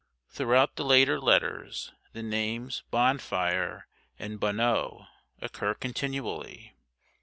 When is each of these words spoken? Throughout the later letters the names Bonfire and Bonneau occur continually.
Throughout 0.31 0.77
the 0.77 0.83
later 0.83 1.19
letters 1.19 1.91
the 2.11 2.23
names 2.23 2.81
Bonfire 2.89 3.87
and 4.17 4.39
Bonneau 4.39 5.05
occur 5.39 5.75
continually. 5.75 6.73